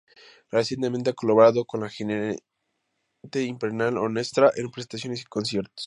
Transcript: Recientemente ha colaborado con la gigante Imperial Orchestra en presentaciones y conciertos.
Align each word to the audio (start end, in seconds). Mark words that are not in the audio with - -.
Recientemente 0.49 1.11
ha 1.11 1.13
colaborado 1.13 1.63
con 1.63 1.81
la 1.81 1.87
gigante 1.89 2.39
Imperial 3.43 3.99
Orchestra 3.99 4.51
en 4.55 4.71
presentaciones 4.71 5.21
y 5.21 5.25
conciertos. 5.25 5.79